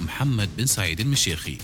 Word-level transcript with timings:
محمد 0.00 0.48
بن 0.56 0.66
سعيد 0.66 1.00
المشيخي 1.00 1.58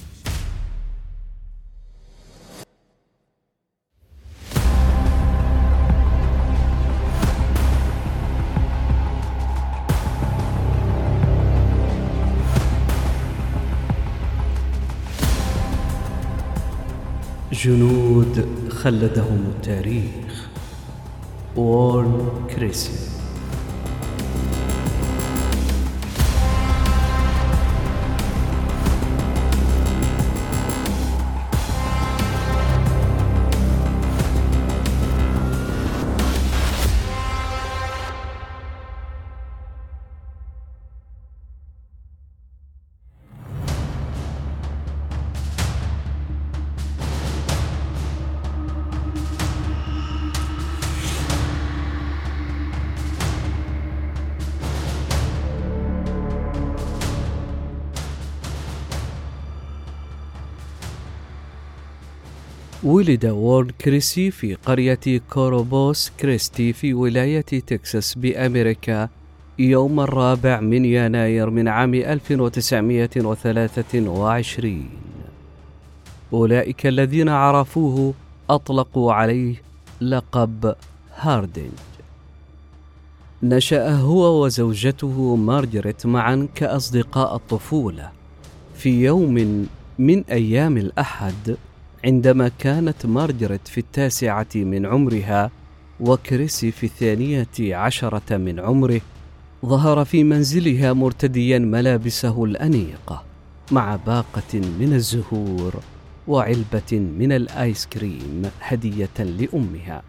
جنود 17.53 18.49
خلدهم 18.71 19.53
التاريخ. 19.57 20.49
وورن 21.57 22.47
كريسي 22.51 23.12
ولد 62.85 63.27
وورن 63.27 63.71
كريسي 63.71 64.31
في 64.31 64.55
قرية 64.55 65.21
كوروبوس 65.31 66.13
كريستي 66.21 66.73
في 66.73 66.95
ولاية 66.95 67.41
تكساس 67.41 68.15
بأمريكا 68.15 69.09
يوم 69.59 70.01
الرابع 70.01 70.61
من 70.61 70.85
يناير 70.85 71.51
من 71.51 71.69
عام 71.69 71.95
1923 71.95 74.89
أولئك 76.33 76.87
الذين 76.87 77.29
عرفوه 77.29 78.15
أطلقوا 78.51 79.13
عليه 79.13 79.55
لقب 80.01 80.75
هاردنج 81.17 81.73
نشأ 83.43 83.95
هو 83.95 84.45
وزوجته 84.45 85.37
مارجريت 85.37 86.07
معا 86.07 86.49
كأصدقاء 86.55 87.37
الطفولة 87.37 88.11
في 88.75 89.05
يوم 89.05 89.67
من 89.99 90.25
أيام 90.31 90.77
الأحد 90.77 91.57
عندما 92.05 92.51
كانت 92.59 93.07
مارجريت 93.07 93.69
في 93.69 93.79
التاسعة 93.79 94.47
من 94.55 94.87
عمرها 94.87 95.51
وكريسي 96.01 96.71
في 96.71 96.87
الثانية 96.87 97.77
عشرة 97.77 98.37
من 98.37 98.61
عمره 98.61 99.01
ظهر 99.67 100.05
في 100.05 100.25
منزلها 100.25 100.93
مرتديا 100.93 101.59
ملابسه 101.59 102.45
الأنيقة 102.45 103.25
مع 103.71 103.97
باقة 103.97 104.55
من 104.55 104.93
الزهور 104.93 105.75
وعلبة 106.29 106.93
من 107.19 107.33
الآيس 107.33 107.87
كريم 107.87 108.43
هدية 108.61 109.19
لأمها. 109.19 110.03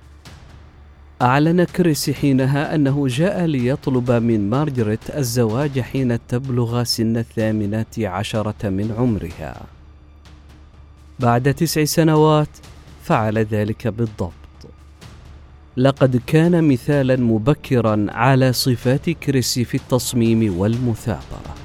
أعلن 1.21 1.63
كريس 1.63 2.09
حينها 2.09 2.75
أنه 2.75 3.07
جاء 3.07 3.45
ليطلب 3.45 4.11
من 4.11 4.49
مارجريت 4.49 5.15
الزواج 5.17 5.79
حين 5.79 6.27
تبلغ 6.27 6.83
سن 6.83 7.17
الثامنة 7.17 7.85
عشرة 7.97 8.69
من 8.69 8.95
عمرها. 8.97 9.61
بعد 11.19 11.53
تسع 11.53 11.83
سنوات 11.83 12.49
فعل 13.03 13.37
ذلك 13.37 13.87
بالضبط. 13.87 14.33
لقد 15.77 16.21
كان 16.27 16.67
مثالا 16.67 17.15
مبكرا 17.15 18.05
على 18.09 18.53
صفات 18.53 19.09
كريسي 19.09 19.65
في 19.65 19.77
التصميم 19.77 20.59
والمثابرة. 20.59 21.62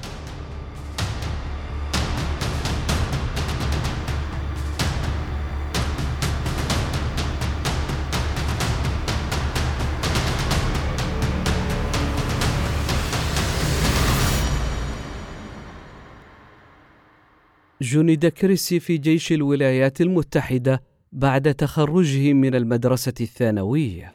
جند 17.82 18.26
كريسي 18.26 18.80
في 18.80 18.96
جيش 18.96 19.32
الولايات 19.32 20.00
المتحدة 20.00 20.82
بعد 21.12 21.54
تخرجه 21.54 22.32
من 22.32 22.54
المدرسة 22.54 23.14
الثانوية. 23.20 24.12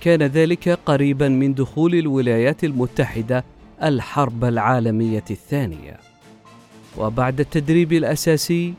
كان 0.00 0.22
ذلك 0.22 0.68
قريبا 0.68 1.28
من 1.28 1.54
دخول 1.54 1.94
الولايات 1.94 2.64
المتحدة 2.64 3.44
الحرب 3.82 4.44
العالمية 4.44 5.24
الثانية. 5.30 6.00
وبعد 6.98 7.40
التدريب 7.40 7.92
الأساسي 7.92 8.74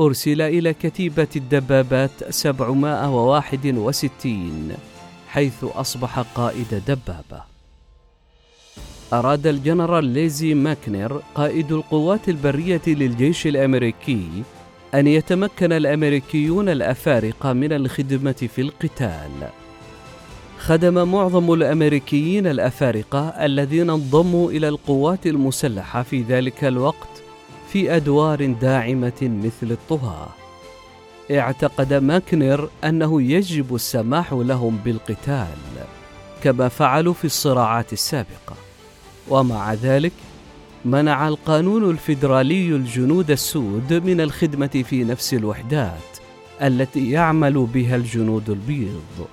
أرسل 0.00 0.42
إلى 0.42 0.74
كتيبة 0.74 1.28
الدبابات 1.36 2.30
761 2.30 4.72
حيث 5.28 5.64
أصبح 5.64 6.20
قائد 6.20 6.82
دبابة. 6.88 7.57
أراد 9.12 9.46
الجنرال 9.46 10.04
ليزي 10.04 10.54
ماكنر 10.54 11.22
قائد 11.34 11.72
القوات 11.72 12.28
البرية 12.28 12.80
للجيش 12.86 13.46
الأمريكي 13.46 14.28
أن 14.94 15.06
يتمكن 15.06 15.72
الأمريكيون 15.72 16.68
الأفارقة 16.68 17.52
من 17.52 17.72
الخدمة 17.72 18.48
في 18.54 18.60
القتال. 18.60 19.30
خدم 20.58 21.08
معظم 21.12 21.52
الأمريكيين 21.52 22.46
الأفارقة 22.46 23.28
الذين 23.28 23.90
انضموا 23.90 24.50
إلى 24.50 24.68
القوات 24.68 25.26
المسلحة 25.26 26.02
في 26.02 26.22
ذلك 26.22 26.64
الوقت 26.64 27.22
في 27.72 27.96
أدوار 27.96 28.46
داعمة 28.46 29.22
مثل 29.22 29.72
الطهاة. 29.72 30.28
اعتقد 31.30 31.94
ماكنر 31.94 32.68
أنه 32.84 33.22
يجب 33.22 33.74
السماح 33.74 34.32
لهم 34.32 34.78
بالقتال 34.84 35.58
كما 36.42 36.68
فعلوا 36.68 37.14
في 37.14 37.24
الصراعات 37.24 37.92
السابقة 37.92 38.67
ومع 39.30 39.74
ذلك 39.74 40.12
منع 40.84 41.28
القانون 41.28 41.90
الفيدرالي 41.90 42.68
الجنود 42.68 43.30
السود 43.30 43.92
من 43.92 44.20
الخدمة 44.20 44.84
في 44.88 45.04
نفس 45.04 45.34
الوحدات 45.34 46.18
التي 46.62 47.10
يعمل 47.10 47.66
بها 47.74 47.96
الجنود 47.96 48.50
البيض. 48.50 49.26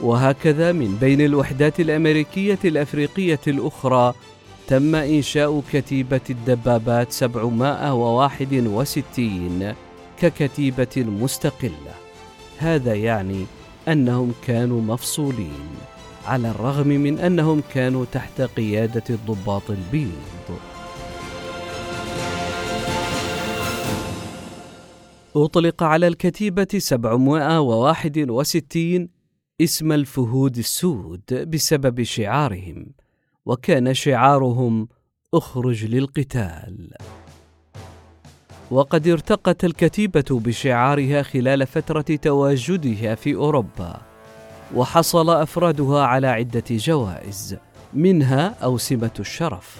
وهكذا 0.00 0.72
من 0.72 0.96
بين 1.00 1.20
الوحدات 1.20 1.80
الأمريكية 1.80 2.58
الأفريقية 2.64 3.40
الأخرى 3.46 4.14
تم 4.68 4.94
إنشاء 4.94 5.62
كتيبة 5.72 6.20
الدبابات 6.30 7.12
761 7.12 9.74
ككتيبة 10.20 10.88
مستقلة. 10.96 11.94
هذا 12.58 12.94
يعني 12.94 13.46
أنهم 13.88 14.32
كانوا 14.46 14.82
مفصولين. 14.82 15.95
على 16.26 16.50
الرغم 16.50 16.88
من 16.88 17.18
أنهم 17.18 17.62
كانوا 17.74 18.04
تحت 18.04 18.40
قيادة 18.40 19.02
الضباط 19.10 19.70
البيض. 19.70 20.58
أطلق 25.36 25.82
على 25.82 26.06
الكتيبة 26.06 26.68
761 26.78 29.08
اسم 29.60 29.92
الفهود 29.92 30.58
السود 30.58 31.50
بسبب 31.50 32.02
شعارهم 32.02 32.86
وكان 33.46 33.94
شعارهم 33.94 34.88
أخرج 35.34 35.84
للقتال. 35.84 36.90
وقد 38.70 39.08
ارتقت 39.08 39.64
الكتيبة 39.64 40.24
بشعارها 40.30 41.22
خلال 41.22 41.66
فترة 41.66 42.16
تواجدها 42.22 43.14
في 43.14 43.34
أوروبا. 43.34 44.15
وحصل 44.74 45.30
أفرادها 45.30 46.02
على 46.02 46.26
عدة 46.26 46.64
جوائز 46.70 47.56
منها 47.94 48.54
أوسمة 48.62 49.10
الشرف. 49.20 49.76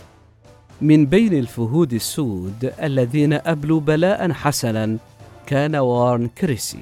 من 0.80 1.06
بين 1.06 1.32
الفهود 1.32 1.92
السود 1.92 2.72
الذين 2.82 3.32
أبلوا 3.32 3.80
بلاء 3.80 4.32
حسنا 4.32 4.96
كان 5.46 5.76
وارن 5.76 6.28
كريسي. 6.28 6.80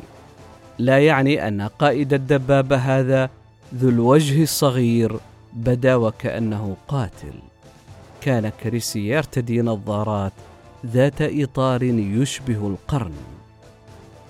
لا 0.79 0.99
يعني 0.99 1.49
أن 1.49 1.63
قائد 1.63 2.13
الدبابة 2.13 2.77
هذا 2.77 3.31
ذو 3.75 3.89
الوجه 3.89 4.43
الصغير 4.43 5.17
بدا 5.53 5.95
وكأنه 5.95 6.77
قاتل. 6.89 7.35
كان 8.21 8.49
كريسي 8.49 9.09
يرتدي 9.09 9.63
نظارات 9.63 10.33
ذات 10.87 11.23
إطار 11.23 11.83
يشبه 11.83 12.67
القرن. 12.67 13.34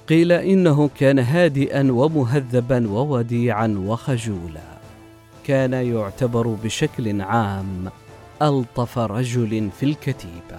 قيل 0.08 0.32
إنه 0.32 0.90
كان 0.98 1.18
هادئا 1.18 1.92
ومهذبا 1.92 2.90
ووديعا 2.90 3.74
وخجولا. 3.86 4.74
كان 5.44 5.72
يعتبر 5.72 6.46
بشكل 6.64 7.20
عام 7.20 7.90
ألطف 8.42 8.98
رجل 8.98 9.70
في 9.78 9.86
الكتيبة. 9.86 10.58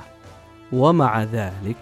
ومع 0.74 1.24
ذلك 1.24 1.78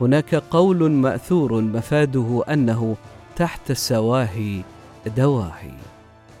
هناك 0.00 0.34
قول 0.34 0.90
مأثور 0.90 1.60
مفاده 1.60 2.44
أنه 2.48 2.96
تحت 3.36 3.70
السواهي 3.70 4.60
دواهي. 5.16 5.72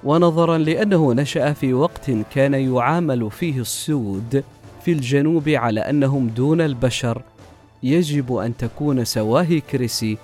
ونظرا 0.04 0.58
لأنه 0.58 1.14
نشأ 1.14 1.52
في 1.52 1.74
وقت 1.74 2.10
كان 2.34 2.54
يعامل 2.54 3.30
فيه 3.30 3.60
السود 3.60 4.44
في 4.84 4.92
الجنوب 4.92 5.48
على 5.48 5.80
أنهم 5.80 6.28
دون 6.28 6.60
البشر 6.60 7.22
يجب 7.82 8.36
أن 8.36 8.56
تكون 8.56 9.04
سواهي 9.04 9.60
كريسي 9.60 10.18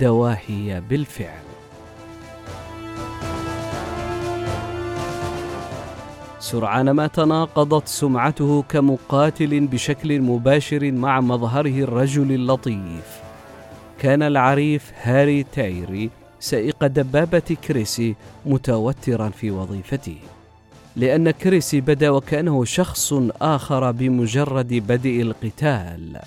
دواهي 0.00 0.82
بالفعل. 0.90 1.42
سرعان 6.40 6.90
ما 6.90 7.06
تناقضت 7.06 7.88
سمعته 7.88 8.62
كمقاتل 8.68 9.66
بشكل 9.66 10.20
مباشر 10.20 10.92
مع 10.92 11.20
مظهره 11.20 11.84
الرجل 11.84 12.32
اللطيف. 12.32 13.20
كان 13.98 14.22
العريف 14.22 14.92
هاري 15.02 15.42
تايري 15.42 16.10
سائق 16.40 16.86
دبابة 16.86 17.56
كريسي 17.68 18.14
متوترا 18.46 19.28
في 19.28 19.50
وظيفته 19.50 20.16
لأن 20.96 21.30
كريسي 21.30 21.80
بدا 21.80 22.10
وكأنه 22.10 22.64
شخص 22.64 23.12
آخر 23.42 23.90
بمجرد 23.90 24.74
بدء 24.74 25.22
القتال. 25.22 26.20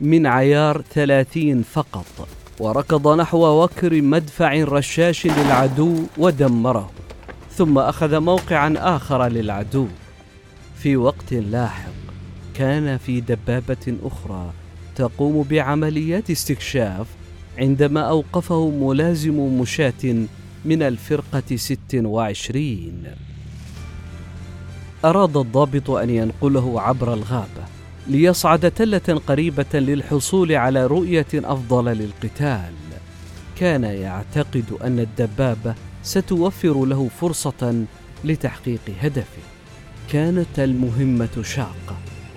من 0.00 0.26
عيار 0.26 0.82
ثلاثين 0.94 1.62
فقط. 1.62 2.28
وركض 2.60 3.08
نحو 3.08 3.62
وكر 3.62 4.02
مدفع 4.02 4.52
رشاش 4.64 5.26
للعدو 5.26 6.02
ودمره 6.18 6.90
ثم 7.56 7.78
أخذ 7.78 8.20
موقعا 8.20 8.74
آخر 8.78 9.28
للعدو. 9.28 9.86
في 10.76 10.96
وقت 10.96 11.32
لاحق 11.32 11.92
كان 12.54 12.98
في 12.98 13.20
دبابة 13.20 13.96
أخرى 14.04 14.52
تقوم 14.96 15.42
بعمليات 15.42 16.30
استكشاف 16.30 17.06
عندما 17.58 18.00
أوقفه 18.00 18.70
ملازم 18.70 19.60
مشاة 19.60 20.26
من 20.64 20.82
الفرقة 20.82 21.56
ست 21.56 21.94
وعشرين. 21.94 23.04
أراد 25.04 25.36
الضابط 25.36 25.90
أن 25.90 26.10
ينقله 26.10 26.80
عبر 26.80 27.14
الغابة. 27.14 27.79
ليصعد 28.08 28.70
تلة 28.70 29.20
قريبة 29.26 29.66
للحصول 29.74 30.52
على 30.52 30.86
رؤية 30.86 31.26
أفضل 31.34 31.84
للقتال. 31.84 32.72
كان 33.58 33.84
يعتقد 33.84 34.64
أن 34.84 34.98
الدبابة 34.98 35.74
ستوفر 36.02 36.84
له 36.84 37.08
فرصة 37.20 37.84
لتحقيق 38.24 38.80
هدفه. 39.02 39.42
كانت 40.12 40.58
المهمة 40.58 41.42
شاقة. 41.42 41.96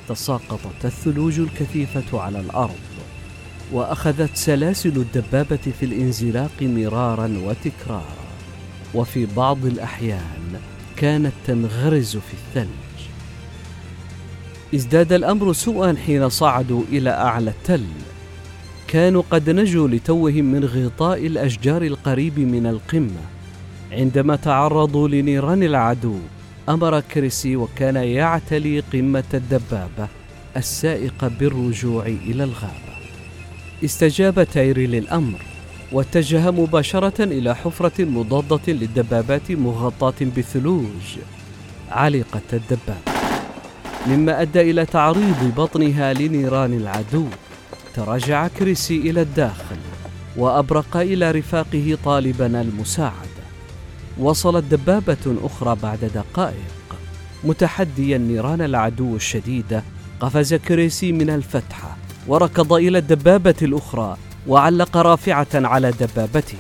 تساقطت 0.09 0.85
الثلوج 0.85 1.39
الكثيفة 1.39 2.21
على 2.21 2.39
الأرض 2.39 2.79
وأخذت 3.71 4.37
سلاسل 4.37 4.89
الدبابة 4.89 5.71
في 5.79 5.85
الانزلاق 5.85 6.61
مرارا 6.61 7.37
وتكرارا. 7.45 8.23
وفي 8.93 9.25
بعض 9.25 9.65
الأحيان 9.65 10.59
كانت 10.95 11.33
تنغرز 11.47 12.17
في 12.17 12.33
الثلج. 12.33 12.92
ازداد 14.75 15.13
الأمر 15.13 15.53
سوءا 15.53 15.95
حين 16.05 16.29
صعدوا 16.29 16.83
إلى 16.91 17.09
أعلى 17.09 17.49
التل. 17.49 17.83
كانوا 18.87 19.23
قد 19.31 19.49
نجوا 19.49 19.87
لتوهم 19.87 20.45
من 20.45 20.65
غطاء 20.65 21.27
الأشجار 21.27 21.81
القريب 21.81 22.39
من 22.39 22.67
القمة. 22.67 23.23
عندما 23.91 24.35
تعرضوا 24.35 25.07
لنيران 25.07 25.63
العدو 25.63 26.15
أمر 26.69 26.99
كريسي 26.99 27.55
وكان 27.55 27.95
يعتلي 27.95 28.79
قمة 28.79 29.23
الدبابة 29.33 30.07
السائقة 30.57 31.27
بالرجوع 31.27 32.05
إلى 32.05 32.43
الغابة. 32.43 32.93
استجاب 33.85 34.43
تايري 34.43 34.87
للأمر 34.87 35.39
واتجه 35.91 36.51
مباشرة 36.51 37.23
إلى 37.23 37.55
حفرة 37.55 38.03
مضادة 38.05 38.73
للدبابات 38.73 39.51
مغطاة 39.51 40.25
بثلوج. 40.37 41.17
علقت 41.91 42.53
الدبابة. 42.53 43.12
مما 44.07 44.41
أدى 44.41 44.61
إلى 44.71 44.85
تعريض 44.85 45.53
بطنها 45.57 46.13
لنيران 46.13 46.73
العدو. 46.73 47.25
تراجع 47.95 48.47
كريسي 48.47 48.97
إلى 48.97 49.21
الداخل 49.21 49.77
وأبرق 50.37 50.97
إلى 50.97 51.31
رفاقه 51.31 51.97
طالبا 52.05 52.61
المساعدة 52.61 53.43
وصلت 54.17 54.63
دبابة 54.63 55.35
أخرى 55.43 55.77
بعد 55.83 56.11
دقائق. 56.15 56.73
متحديا 57.43 58.17
نيران 58.17 58.61
العدو 58.61 59.15
الشديدة 59.15 59.83
قفز 60.19 60.53
كريسي 60.53 61.11
من 61.11 61.29
الفتحة 61.29 61.97
وركض 62.27 62.73
إلى 62.73 62.97
الدبابة 62.97 63.55
الأخرى 63.61 64.17
وعلق 64.47 64.97
رافعة 64.97 65.47
على 65.53 65.91
دبابته. 65.91 66.57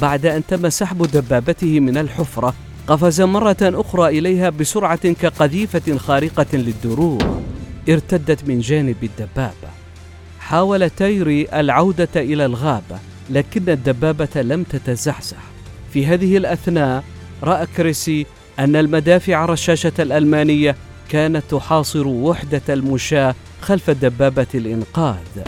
بعد 0.00 0.26
أن 0.26 0.46
تم 0.46 0.68
سحب 0.68 1.02
دبابته 1.02 1.80
من 1.80 1.98
الحفرة 1.98 2.54
قفز 2.86 3.20
مرة 3.20 3.56
أخرى 3.62 4.18
إليها 4.18 4.50
بسرعة 4.50 5.12
كقذيفة 5.12 5.98
خارقة 5.98 6.46
للدروع. 6.52 7.42
ارتدت 7.88 8.48
من 8.48 8.60
جانب 8.60 8.96
الدبابة. 9.02 9.70
حاول 10.40 10.90
تايري 10.90 11.48
العودة 11.52 12.08
إلى 12.16 12.44
الغابة 12.44 12.98
لكن 13.30 13.68
الدبابة 13.68 14.42
لم 14.42 14.62
تتزحزح. 14.62 15.38
في 15.92 16.06
هذه 16.06 16.36
الأثناء 16.36 17.04
رأى 17.42 17.66
كريسي 17.76 18.26
أن 18.58 18.76
المدافع 18.76 19.44
الرشاشة 19.44 19.92
الألمانية 19.98 20.76
كانت 21.08 21.42
تحاصر 21.50 22.06
وحدة 22.08 22.62
المشاة 22.68 23.34
خلف 23.60 23.90
دبابة 23.90 24.46
الإنقاذ. 24.54 25.42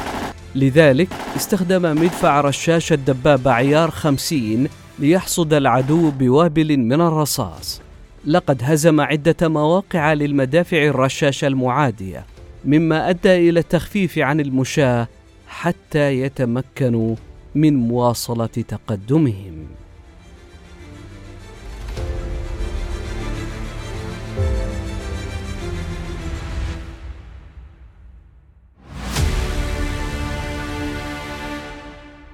لذلك 0.54 1.08
استخدم 1.36 1.82
مدفع 1.82 2.40
رشاش 2.40 2.92
الدبابة 2.92 3.50
عيار 3.52 3.90
خمسين 3.90 4.68
ليحصد 4.98 5.54
العدو 5.54 6.10
بوابل 6.10 6.76
من 6.76 7.00
الرصاص. 7.00 7.80
لقد 8.26 8.60
هزم 8.62 9.00
عدة 9.00 9.48
مواقع 9.48 10.12
للمدافع 10.12 10.82
الرشاشة 10.82 11.46
المعادية 11.46 12.24
مما 12.64 13.10
أدى 13.10 13.48
إلى 13.48 13.60
التخفيف 13.60 14.18
عن 14.18 14.40
المشاة 14.40 15.08
حتى 15.48 16.20
يتمكنوا 16.20 17.16
من 17.54 17.76
مواصلة 17.76 18.46
تقدمهم. 18.46 19.66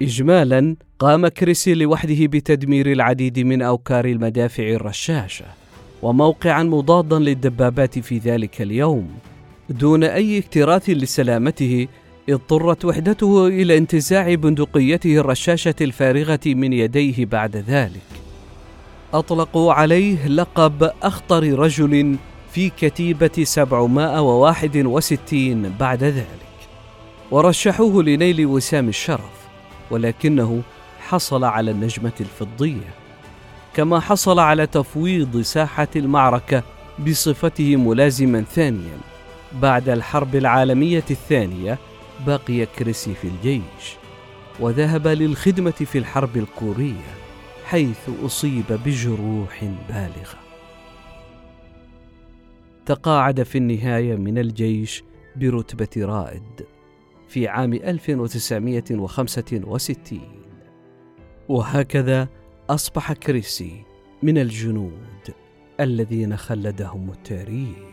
إجمالا 0.01 0.75
قام 0.99 1.27
كريسي 1.27 1.73
لوحده 1.73 2.15
بتدمير 2.19 2.91
العديد 2.91 3.39
من 3.39 3.61
أوكار 3.61 4.05
المدافع 4.05 4.63
الرشاشة 4.63 5.45
وموقعا 6.01 6.63
مضادا 6.63 7.19
للدبابات 7.19 7.99
في 7.99 8.17
ذلك 8.17 8.61
اليوم. 8.61 9.09
دون 9.69 10.03
أي 10.03 10.37
اكتراث 10.37 10.89
لسلامته 10.89 11.87
اضطرت 12.29 12.85
وحدته 12.85 13.47
إلى 13.47 13.77
انتزاع 13.77 14.33
بندقيته 14.33 15.17
الرشاشة 15.17 15.75
الفارغة 15.81 16.39
من 16.45 16.73
يديه 16.73 17.25
بعد 17.25 17.55
ذلك. 17.55 18.01
أطلقوا 19.13 19.73
عليه 19.73 20.27
لقب 20.27 20.91
أخطر 21.03 21.59
رجل 21.59 22.15
في 22.51 22.69
كتيبة 22.69 23.43
761 23.43 25.73
بعد 25.79 26.03
ذلك. 26.03 26.43
ورشحوه 27.31 28.03
لنيل 28.03 28.45
وسام 28.45 28.89
الشرف. 28.89 29.42
ولكنه 29.93 30.61
حصل 30.99 31.43
على 31.43 31.71
النجمة 31.71 32.13
الفضية 32.19 32.93
كما 33.73 33.99
حصل 33.99 34.39
على 34.39 34.67
تفويض 34.67 35.41
ساحة 35.41 35.87
المعركة 35.95 36.63
بصفته 37.07 37.75
ملازما 37.75 38.41
ثانيا. 38.41 38.97
بعد 39.61 39.89
الحرب 39.89 40.35
العالمية 40.35 41.03
الثانية 41.11 41.77
بقي 42.27 42.65
كريسي 42.65 43.13
في 43.13 43.27
الجيش 43.27 43.95
وذهب 44.59 45.07
للخدمة 45.07 45.71
في 45.71 45.97
الحرب 45.97 46.37
الكورية 46.37 47.13
حيث 47.65 48.09
أصيب 48.25 48.79
بجروح 48.85 49.63
بالغة. 49.89 50.39
تقاعد 52.85 53.43
في 53.43 53.57
النهاية 53.57 54.15
من 54.15 54.37
الجيش 54.37 55.03
برتبة 55.35 56.05
رائد. 56.05 56.65
في 57.33 57.47
عام 57.47 57.73
1965 57.73 60.21
وهكذا 61.49 62.27
أصبح 62.69 63.13
كريسي 63.13 63.83
من 64.23 64.37
الجنود 64.37 65.33
الذين 65.79 66.37
خلدهم 66.37 67.11
التاريخ. 67.11 67.92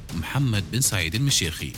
محمد 0.15 0.63
بن 0.71 0.81
سعيد 0.81 1.15
المشيخي 1.15 1.73